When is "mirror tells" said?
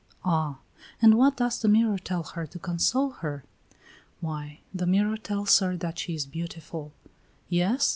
4.87-5.59